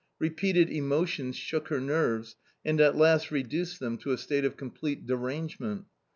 [0.17, 5.05] Repeated emotions shook her nerves, and at last reduced them to a state of complete
[5.05, 5.85] derangement.